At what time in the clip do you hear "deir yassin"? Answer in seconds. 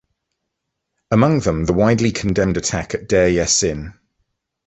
3.07-3.93